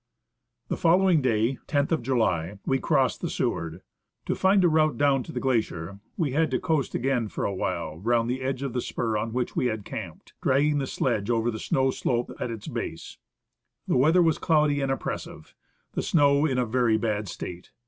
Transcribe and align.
The 0.67 0.77
following 0.77 1.21
day 1.21 1.59
(loth 1.71 1.91
of 1.91 2.01
July) 2.01 2.57
we 2.65 2.79
crossed 2.79 3.21
the 3.21 3.29
Seward. 3.29 3.83
To 4.25 4.33
find 4.33 4.63
a 4.63 4.67
route 4.67 4.97
down 4.97 5.21
to 5.21 5.31
the 5.31 5.39
glacier 5.39 5.99
we 6.17 6.31
had 6.31 6.49
to 6.49 6.59
coast 6.59 6.95
again, 6.95 7.27
for 7.27 7.45
a 7.45 7.53
while, 7.53 7.97
round 7.99 8.27
the 8.27 8.41
edge 8.41 8.63
of 8.63 8.73
the 8.73 8.81
spur 8.81 9.15
on 9.15 9.31
which 9.31 9.55
we 9.55 9.67
had 9.67 9.85
camped, 9.85 10.33
dragging 10.41 10.79
the 10.79 10.87
sledge 10.87 11.29
over 11.29 11.51
the 11.51 11.59
snow 11.59 11.91
slope 11.91 12.31
at 12.39 12.49
its 12.49 12.67
base. 12.67 13.19
The 13.87 13.95
weather 13.95 14.23
was 14.23 14.39
cloudy 14.39 14.81
and 14.81 14.91
oppressive; 14.91 15.53
the 15.93 16.01
snow 16.01 16.47
in 16.47 16.57
a 16.57 16.65
very 16.65 16.97
bad 16.97 17.27
state. 17.27 17.69